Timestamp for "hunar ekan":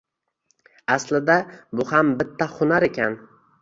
2.59-3.25